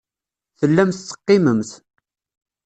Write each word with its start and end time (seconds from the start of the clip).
Tellamt 0.59 0.99
teqqimemt. 1.07 1.69